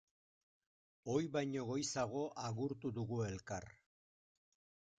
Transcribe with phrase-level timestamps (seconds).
[1.15, 3.69] Ohi baino goizago agurtu dugu elkar.